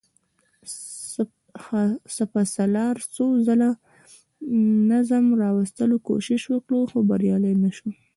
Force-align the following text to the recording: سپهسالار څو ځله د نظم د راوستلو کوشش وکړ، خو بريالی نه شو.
سپهسالار 2.15 2.95
څو 3.15 3.25
ځله 3.45 3.71
د 3.77 3.79
نظم 4.91 5.23
د 5.31 5.35
راوستلو 5.43 5.95
کوشش 6.09 6.41
وکړ، 6.49 6.79
خو 6.91 6.99
بريالی 7.09 7.53
نه 7.63 7.71
شو. 7.77 7.89